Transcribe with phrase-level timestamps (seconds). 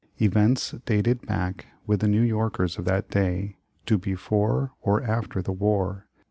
[0.19, 5.53] Events dated back with the New Yorkers of that day, to before, or after the
[5.53, 6.07] war.